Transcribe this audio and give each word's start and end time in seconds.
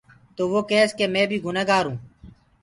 تو 0.35 0.43
وو 0.51 0.59
ڪيس 0.71 0.89
ڪي 0.97 1.05
مي 1.13 1.23
بي 1.29 1.37
گُنآ 1.45 1.63
هونٚ۔ 1.85 1.99